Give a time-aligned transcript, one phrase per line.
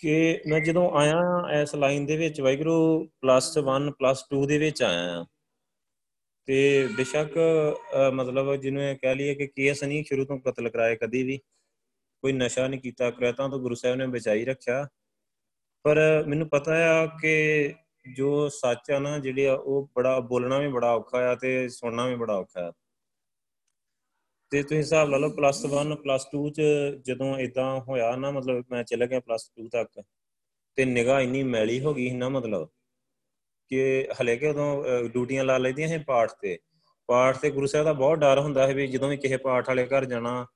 [0.00, 1.20] ਕਿ ਮੈਂ ਜਦੋਂ ਆਇਆ
[1.62, 5.24] ਇਸ ਲਾਈਨ ਦੇ ਵਿੱਚ, ਵਾਹਿਗੁਰੂ ਪਲੱਸ 1 ਪਲੱਸ 2 ਦੇ ਵਿੱਚ ਆਇਆ ਆ
[6.48, 7.38] ਤੇ ਬੇਸ਼ੱਕ
[8.14, 11.38] ਮਤਲਬ ਜਿਹਨੂੰ ਕਹਿ ਲਈਏ ਕਿ ਕੇਸ ਨਹੀਂ ਸ਼ੁਰੂ ਤੋਂ ਕਤਲ ਕਰਾਏ ਕਦੀ ਵੀ।
[12.22, 14.86] ਕੋਈ ਨਸ਼ਾ ਨਹੀਂ ਕੀਤਾ, ਕ੍ਰੈਤਾਂ ਤੋਂ ਗੁਰੂ ਸਾਹਿਬ ਨੇ ਬਚਾਈ ਰੱਖਿਆ।
[15.84, 15.98] ਪਰ
[16.28, 17.74] ਮੈਨੂੰ ਪਤਾ ਆ ਕਿ
[18.16, 22.06] ਜੋ ਸੱਚ ਆ ਨਾ, ਜਿਹੜੇ ਆ, ਉਹ ਬੜਾ ਬੋਲਣਾ ਵੀ ਬੜਾ ਔਖਾ ਆ ਤੇ ਸੁਣਨਾ
[22.06, 22.72] ਵੀ ਬੜਾ ਔਖਾ ਆ।
[24.54, 26.62] ਤੇ ਤੁਸੀਂ ਹਿਸਾਬ ਲਾ ਲਓ ਪਲੱਸ 1 ਪਲੱਸ 2 ਚ
[27.06, 30.02] ਜਦੋਂ ਇਦਾਂ ਹੋਇਆ ਨਾ, ਮਤਲਬ ਮੈਂ ਚਲਾ ਗਿਆ ਪਲੱਸ 2 ਤੱਕ,
[30.78, 32.68] ਤੇ ਨਿਗਾਹ ਇੰਨੀ ਮੈਲੀ ਹੋ ਗਈ ਨਾ ਮਤਲਬ
[33.70, 36.58] ਕਿ ਹਲੇ ਕਿ ਉਦੋਂ ਡਿਊਟੀਆਂ ਲਾ ਲੈਦੀਆਂ ਸੀ ਪਾਠ ਤੇ।
[37.08, 39.86] ਪਾਠ ਤੇ ਗੁਰੂ ਸਾਹਿਬ ਦਾ ਬਹੁਤ ਡਰ ਹੁੰਦਾ ਹੈ ਵੀ ਜਦੋਂ ਵੀ ਕਿਸੇ ਪਾਠ ਵਾਲੇ
[39.86, 40.46] ਘਰ ਜਾਣਾ,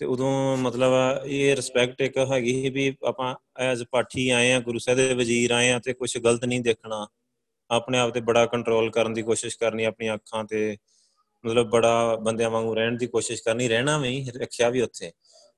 [0.00, 4.78] ਤੇ ਉਦੋਂ ਮਤਲਬ ਇਹ ਰਿਸਪੈਕਟ ਇੱਕ ਹੈਗੀ ਸੀ ਵੀ ਆਪਾਂ ਐਜ਼ ਪਾਠੀ ਆਏ ਆ, ਗੁਰੂ
[4.78, 7.06] ਸਾਹਿਬ ਦੇ ਵਜ਼ੀਰ ਆਏ ਆ ਤੇ ਕੁਝ ਗਲਤ ਨਹੀਂ ਦੇਖਣਾ।
[7.70, 10.76] ਆਪਣੇ ਆਪ ਤੇ ਬੜਾ ਕੰਟਰੋਲ ਕਰਨ ਦੀ ਕੋਸ਼ਿਸ਼ ਕਰਨੀ, ਆਪਣੀਆਂ ਅੱਖਾਂ ਤੇ।
[11.46, 15.12] ਮਤਲਬ ਬੜਾ ਬੰਦਿਆਂ ਵਾਂਗੂ ਰਹਿਣ ਦੀ ਕੋਸ਼ਿਸ਼ ਕਰਨੀ, ਰਹਿਣਾ ਵੀ, ਰੱਖਿਆ ਵੀ ਉੱਥੇ।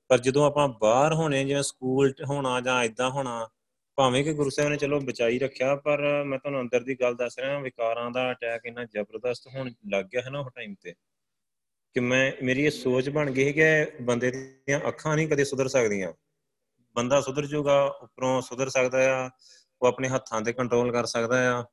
[0.07, 3.49] ਪਰ ਜਦੋਂ ਆਪਾਂ ਬਾਹਰ ਹੋਣੇ, ਜਿਵੇਂ ਸਕੂਲ ਹੋਣਾ ਜਾਂ ਇਦਾਂ ਹੋਣਾ,
[3.95, 7.39] ਭਾਵੇਂ ਕਿ ਗੁਰੂ ਸਾਹਿਬ ਨੇ ਚਲੋ ਬਚਾਈ ਰੱਖਿਆ, ਪਰ ਮੈਂ ਤੁਹਾਨੂੰ ਅੰਦਰ ਦੀ ਗੱਲ ਦੱਸ
[7.39, 10.93] ਰਿਹਾ, ਵਿਕਾਰਾਂ ਦਾ ਅਟੈਕ ਇੰਨਾ ਜ਼ਬਰਦਸਤ ਹੋਣ ਲੱਗ ਗਿਆ ਹੈ ਨਾ ਉਹ ਟਾਈਮ ਤੇ,
[11.93, 13.63] ਕਿ ਮੈਂ, ਮੇਰੀ ਇਹ ਸੋਚ ਬਣ ਗਈ ਕਿ
[14.01, 16.13] ਬੰਦੇ ਦੀਆਂ ਅੱਖਾਂ ਨਹੀਂ ਕਦੇ ਸੁਧਰ ਸਕਦੀਆਂ।
[16.95, 19.29] ਬੰਦਾ ਸੁਧਰ ਜਾਊਗਾ, ਉੱਪਰੋਂ ਸੁਧਰ ਸਕਦਾ ਆ,
[19.81, 21.63] ਉਹ ਆਪਣੇ ਹੱਥਾਂ ਤੇ ਕੰਟਰੋਲ ਕਰ ਸਕਦਾ ਆ,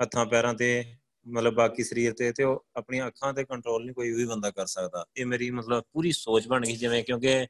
[0.00, 0.84] ਹੱਥਾਂ ਪੈਰਾਂ ਤੇ
[1.26, 4.66] ਮਤਲਬ ਬਾਕੀ ਸਰੀਰ ਤੇ ਤੇ ਉਹ ਆਪਣੀਆਂ ਅੱਖਾਂ ਤੇ ਕੰਟਰੋਲ ਨਹੀਂ ਕੋਈ ਵੀ ਬੰਦਾ ਕਰ
[4.66, 7.46] ਸਕਦਾ। ਇਹ ਮੇਰੀ ਮਤਲਬ ਪੂਰੀ ਸੋਚ ਬਣ ਗਈ, ਜਿਵੇਂ ਕਿਉਂਕਿ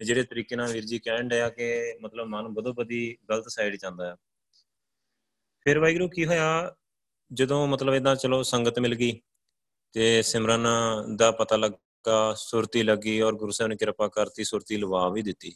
[0.00, 4.12] ਜਿਹੜੇ ਤਰੀਕੇ ਨਾਲ ਵੀਰ ਜੀ ਕਹਿਣ ਡਿਆ ਕਿ ਮਤਲਬ ਮਨ ਬਦੋ ਬਦੀ ਗਲਤ ਸਾਈਡ ਜਾਂਦਾ
[4.12, 4.16] ਆ।
[5.66, 6.76] ਫਿਰ ਵਾਹਿਗੁਰੂ ਕੀ ਹੋਇਆ,
[7.30, 9.20] ਜਦੋਂ ਮਤਲਬ ਇਦਾਂ ਚਲੋ ਸੰਗਤ ਮਿਲ ਗਈ
[9.94, 10.66] ਤੇ ਸਿਮਰਨ
[11.16, 15.54] ਦਾ ਪਤਾ ਲੱਗਾ, ਸੁਰਤੀ ਲੱਗੀ ਔਰ ਗੁਰੂ ਸਾਹਿਬ ਨੇ ਕਿਰਪਾ ਕਰਤੀ, ਸੁਰਤੀ ਲਵਾ ਵੀ ਦਿੱਤੀ।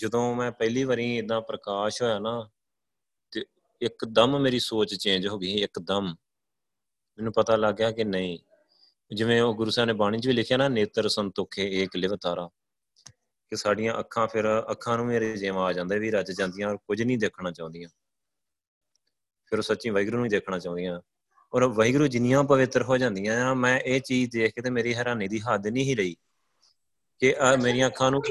[0.00, 2.50] ਜਦੋਂ ਮੈਂ ਪਹਿਲੀ ਵਾਰੀ ਇਦਾਂ ਪ੍ਰਕਾਸ਼ ਹੋਇਆ ਨਾ,
[3.32, 3.44] ਤੇ
[3.82, 6.14] ਇੱਕਦਮ ਮੇਰੀ ਸੋਚ ਚੇਂਜ ਹੋ ਗਈ, ਇੱਕਦਮ।
[7.18, 8.38] ਮੈਨੂੰ ਪਤਾ ਲੱਗ ਗਿਆ ਕਿ ਨਹੀਂ।
[9.14, 12.48] ਜਿਵੇਂ ਉਹ ਗੁਰੂ ਸਾਹਿਬ ਨੇ ਬਾਣੀ 'ਚ ਵੀ ਲਿਖਿਆ ਨਾ, ਨੇਤਰ ਸੰਤੋਖੇ ਏਕ ਲਿਵਤਾਰਾ
[13.50, 17.02] ਕਿ ਸਾਡੀਆਂ ਅੱਖਾਂ ਫਿਰ ਅੱਖਾਂ ਨੂੰ ਮੇਰੇ ਜਿਵੇਂ ਆ ਜਾਂਦਾ ਵੀ ਰੱਜ ਜਾਂਦੀਆਂ ਔਰ ਕੁਝ
[17.02, 17.88] ਨਹੀਂ ਦੇਖਣਾ ਚਾਹੁੰਦੀਆਂ।
[19.46, 21.00] ਫਿਰ ਸੱਚੀ ਵਾਹਿਗੁਰੂ ਨੂੰ ਹੀ ਦੇਖਣਾ ਚਾਹੁੰਦੀਆਂ।
[21.54, 25.28] ਔਰ ਵਾਹਿਗੁਰੂ ਜਿੰਨੀਆਂ ਪਵਿੱਤਰ ਹੋ ਜਾਂਦੀਆਂ ਆ, ਮੈਂ ਇਹ ਚੀਜ਼ ਦੇਖ ਕੇ ਤੇ ਮੇਰੀ ਹੈਰਾਨੀ
[25.28, 26.16] ਦੀ ਹੱਦ ਨਹੀਂ ਹੀ ਰਹੀ
[27.18, 28.22] ਕਿ ਆ ਮੇਰੀਆਂ ਅੱਖਾਂ ਨੂੰ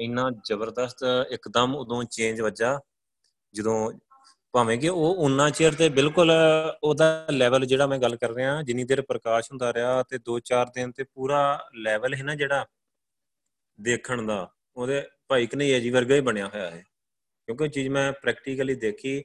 [0.00, 2.80] ਇੰਨਾ ਜ਼ਬਰਦਸਤ ਇੱਕਦਮ ਉਦੋਂ ਚੇਂਜ ਵੱਜਾ,
[3.54, 3.92] ਜਦੋਂ
[4.56, 6.30] ਭਾਵੇਂ ਕਿ ਉਹ ਉਨਾ ਚਿਰ ਤੇ ਬਿਲਕੁਲ
[6.82, 10.92] ਉਹਦਾ ਲੈਵਲ ਜਿਹੜਾ ਮੈਂ ਗੱਲ ਕਰ ਰਿਹਾ, ਜਿੰਨੀ ਦੇਰ ਪ੍ਰਕਾਸ਼ ਹੁੰਦਾ ਰਿਹਾ ਤੇ 2-4 ਦਿਨ
[10.92, 12.64] ਤੇ ਪੂਰਾ ਲੈਵਲ ਹੈ ਨਾ ਜਿਹੜਾ
[13.78, 16.82] ਦੇਖਣ ਦਾ, ਉਹਦੇ ਭਾਈ ਕਨਈਆ ਜੀ ਵਰਗਾ ਹੀ ਬਣਿਆ ਹੋਇਆ ਹੈ
[17.48, 19.22] ਕਿਉਂਕਿ ਚੀਜ਼ ਮੈਂ ਪ੍ਰੈਕਟੀਕਲੀ ਦੇਖੀ,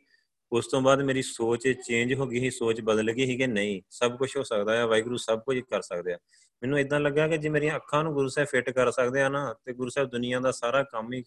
[0.51, 3.81] ਉਸ ਤੋਂ ਬਾਅਦ ਮੇਰੀ ਸੋਚ ਚੇਂਜ ਹੋ ਗਈ ਸੀ, ਸੋਚ ਬਦਲ ਗਈ ਸੀ ਕਿ ਨਹੀਂ,
[3.89, 6.17] ਸਭ ਕੁਝ ਹੋ ਸਕਦਾ ਹੈ ਵਾਹਿਗੁਰੂ ਸਭ ਕੁਝ ਕਰ ਸਕਦੇ ਆ।
[6.61, 9.53] ਮੈਨੂੰ ਇਦਾਂ ਲੱਗਾ ਕਿ ਜੇ ਮੇਰੀਆਂ ਅੱਖਾਂ ਨੂੰ ਗੁਰੂ ਸਾਹਿਬ ਫਿੱਟ ਕਰ ਸਕਦੇ ਆ ਨਾ,
[9.65, 11.23] ਤੇ ਗੁਰੂ ਸਾਹਿਬ ਦੁਨੀਆ ਦਾ ਸਾਰਾ ਕੰਮ ਹੀ,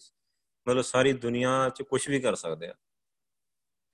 [0.67, 2.75] ਮਤਲਬ ਸਾਰੀ ਦੁਨੀਆ 'ਚ ਕੁਝ ਵੀ ਕਰ ਸਕਦੇ ਆ।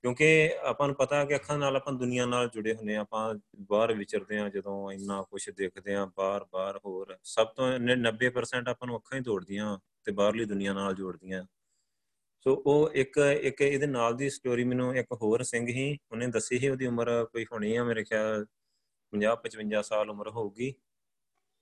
[0.01, 3.93] ਕਿਉਂਕਿ ਆਪਾਂ ਨੂੰ ਪਤਾ ਕਿ ਅੱਖਾਂ ਨਾਲ ਆਪਾਂ ਦੁਨੀਆ ਨਾਲ ਜੁੜੇ ਹੁੰਨੇ ਆ ਆਪਾਂ ਬਾਹਰ
[3.93, 9.19] ਵਿਚਰਦੇ ਆ ਜਦੋਂ ਇੰਨਾ ਕੁਝ ਦੇਖਦੇ ਆ ਬਾਹਰ-ਬਾਹਰ ਹੋਰ, ਸਭ ਤੋਂ 90% ਆਪਾਂ ਨੂੰ ਅੱਖਾਂ
[9.19, 11.45] ਹੀ ਤੋੜਦੀਆਂ ਤੇ ਬਾਹਰਲੀ ਦੁਨੀਆ ਨਾਲ ਜੋੜਦੀਆਂ।
[12.39, 16.59] ਸੋ ਉਹ ਇੱਕ ਇੱਕ ਇਹਦੇ ਨਾਲ ਦੀ ਸਟੋਰੀ ਮੈਨੂੰ ਇੱਕ ਹੋਰ ਸਿੰਘ ਹੀ, ਉਹਨੇ ਦੱਸੀ
[16.59, 18.45] ਸੀ ਉਹਦੀ ਉਮਰ ਕੋਈ ਹੋਣੀ ਆ ਮੇਰੇ ਖਿਆਲ
[19.13, 20.73] 50 55 ਸਾਲ ਉਮਰ ਹੋਊਗੀ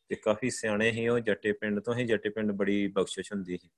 [0.08, 3.70] ਤੇ ਕਾਫੀ ਸਿਆਣੇ ਸੀ ਉਹ, ਜੱਟੇ ਪਿੰਡ ਤੋਂ ਹੀ, ਜੱਟੇ ਪਿੰਡ ਬੜੀ ਬਖਸ਼ਿਸ਼ ਹੁੰਦੀ ਸੀ।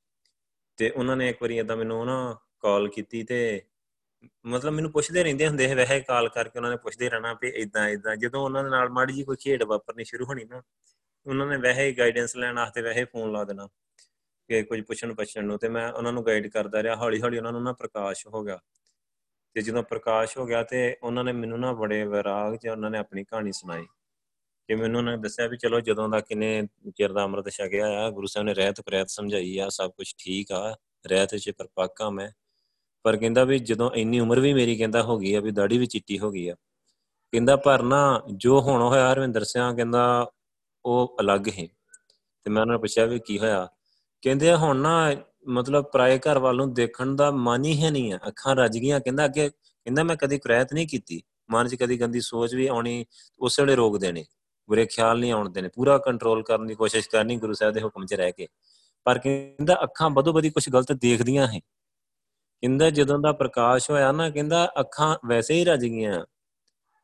[0.77, 3.61] ਤੇ ਉਹਨਾਂ ਨੇ ਇੱਕ ਵਾਰੀ ਇਦਾਂ ਮੈਨੂੰ ਨਾ ਕਾਲ ਕੀਤੀ ਤੇ
[4.45, 7.89] ਮਤਲਬ ਮੈਨੂੰ ਪੁੱਛਦੇ ਰਹਿੰਦੇ ਹੁੰਦੇ ਸੀ, ਵੈਸੇ ਕਾਲ ਕਰਕੇ ਉਹਨਾਂ ਨੇ ਪੁੱਛਦੇ ਰਹਿਣਾ ਵੀ ਇਦਾਂ
[7.89, 10.61] ਇਦਾਂ ਜਦੋਂ ਉਹਨਾਂ ਦੇ ਨਾਲ ਮਾੜੀ ਜੀ ਕੋਈ ਖੇਡ ਵਾਪਰਨੀ ਸ਼ੁਰੂ ਹੋਣੀ ਨਾ,
[11.25, 13.67] ਉਹਨਾਂ ਨੇ ਵੈਸੇ ਹੀ ਗਾਈਡੈਂਸ ਲੈਣ ਵਾਸਤੇ ਵੈਸੇ ਫੋਨ ਲਾ ਦੇਣਾ
[14.49, 17.51] ਕਿ ਕੁਝ ਪੁੱਛਣ ਪਛਣ ਨੂੰ ਤੇ ਮੈਂ ਉਹਨਾਂ ਨੂੰ ਗਾਈਡ ਕਰਦਾ ਰਿਹਾ। ਹੌਲੀ ਹੌਲੀ ਉਹਨਾਂ
[17.51, 18.59] ਨੂੰ ਨਾ ਪ੍ਰਕਾਸ਼ ਹੋ ਗਿਆ।
[19.53, 22.97] ਤੇ ਜਦੋਂ ਪ੍ਰਕਾਸ਼ ਹੋ ਗਿਆ ਤੇ ਉਹਨਾਂ ਨੇ ਮੈਨੂੰ ਨਾ ਬੜੇ ਵਿਰਾਗ ਚ ਉਹਨਾਂ ਨੇ
[22.97, 23.85] ਆਪਣੀ ਕਹਾਣੀ ਸੁਣਾਈ
[24.67, 28.09] ਕਿ ਮੈਨੂੰ ਉਹਨਾਂ ਨੇ ਦੱਸਿਆ ਵੀ ਚਲੋ ਜਦੋਂ ਦਾ ਕਿਨੇ ਚਿਰ ਦਾ ਅੰਮ੍ਰਿਤ ਛਕਿਆ ਆ,
[28.09, 30.77] ਗੁਰੂ ਸਾਹਿਬ ਨੇ ਰਹਿਤ ਪ੍ਰੈਤ ਸਮਝਾਈ ਆ, ਸਭ ਕੁਝ ਠੀਕ ਆ,
[31.07, 32.31] ਰਹਿਤ ਚ ਪਰਪਾਕਾ ਮੈਂ।
[33.03, 35.85] ਪਰ ਕਹਿੰਦਾ ਵੀ ਜਦੋਂ ਇੰਨੀ ਉਮਰ ਵੀ ਮੇਰੀ ਕਹਿੰਦਾ ਹੋ ਗਈ ਆ, ਵੀ ਦਾੜੀ ਵੀ
[35.85, 36.53] ਚਿੱਟੀ ਹੋ ਗਈ ਆ।
[37.31, 40.31] ਕਹਿੰਦਾ ਪਰ ਨਾ ਜੋ ਹੁਣ ਹੋਇਆ ਹਰਵਿੰਦਰ ਸਿੰਘ ਕਹਿੰਦਾ
[40.85, 41.67] ਉਹ ਅਲੱਗ ਹੈ
[42.43, 43.67] ਤੇ ਮੈਂ ਉਹਨਾਂ ਨੂੰ ਪੁੱਛਿਆ ਵੀ ਕੀ ਹੋਇਆ?
[44.21, 45.15] ਕਹਿੰਦੇ ਹੁਣ ਨਾ
[45.47, 48.99] ਮਤਲਬ ਪਰਾਏ ਘਰ ਵੱਲ ਨੂੰ ਦੇਖਣ ਦਾ ਮਨ ਹੀ ਹੈ ਨਹੀਂ ਆ। ਅੱਖਾਂ ਰੱਜ ਗਈਆਂ।
[48.99, 53.05] ਕਹਿੰਦਾ ਅੱਗੇ ਕਹਿੰਦਾ ਮੈਂ ਕਦੀ ਕੁਰੈਤ ਨਹੀਂ ਕੀਤੀ। ਮਨ 'ਚ ਕਦੀ ਗੰਦੀ ਸੋਚ ਵੀ ਆਉਣੀ,
[53.39, 54.25] ਉਸ ਵੇਲੇ ਰੋਕ ਦੇਣੇ।
[54.69, 58.05] ਬੁਰੇ ਖਿਆਲ ਨਹੀਂ ਆਉਣ ਦੇਣੇ। ਪੂਰਾ ਕੰਟਰੋਲ ਕਰਨ ਦੀ ਕੋਸ਼ਿਸ਼ ਕਰਨੀ ਗੁਰੂ ਸਾਹਿਬ ਦੇ ਹੁਕਮ
[58.05, 58.47] 'ਚ ਰਹਿ ਕੇ।
[59.03, 61.59] ਪਰ ਕਹਿੰਦਾ ਅੱਖਾਂ ਬਦੋ ਬਦੀ ਕੁਝ ਗਲਤ ਦੇਖਦੀਆਂ ਹੈ
[62.63, 66.23] ਕਹਿੰਦਾ ਜਦੋਂ ਦਾ ਪ੍ਰਕਾਸ਼ ਹੋਇਆ ਨਾ, ਕਹਿੰਦਾ ਅੱਖਾਂ ਵੈਸੇ ਹੀ ਰਜ ਗਈਆਂ।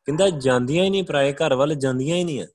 [0.07, 2.45] ਕਹਿੰਦਾ ਜਾਂਦੀਆਂ ਹੀ ਨਹੀਂ, ਪਰਾਏ ਘਰ ਵੱਲ ਜਾਂਦੀਆਂ ਹੀ ਨਹੀਂ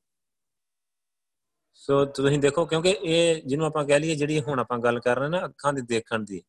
[1.74, 5.28] ਸੋ ਤੁਸੀਂ ਦੇਖੋ, ਕਿਉਂਕਿ ਇਹ ਜਿਹਨੂੰ ਆਪਾਂ ਕਹਿ ਲਈਏ, ਜਿਹੜੀ ਹੁਣ ਆਪਾਂ ਗੱਲ ਕਰ ਰਹੇ
[5.28, 6.42] ਨਾ, ਅੱਖਾਂ ਦੀ ਦੇਖਣ ਦੀ,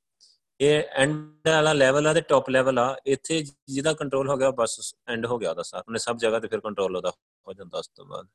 [0.59, 4.94] ਇਹ ਐਂਡ ਵਾਲਾ ਲੈਵਲ ਆ ਤੇ ਟੌਪ ਲੈਵਲ ਆ। ਇੱਥੇ ਜਿਹਦਾ ਕੰਟਰੋਲ ਹੋ ਗਿਆ, ਬਸ
[5.07, 7.11] ਐਂਡ ਹੋ ਗਿਆ ਉਹਦਾ ਸਾਰਾ। ਉਹਨੇ ਸਭ ਜਗ੍ਹਾ ਤੇ ਫਿਰ ਕੰਟਰੋਲ ਉਹਦਾ
[7.47, 8.27] ਹੋ ਜਾਂਦਾ ਉਸ ਤੋਂ ਬਾਅਦ।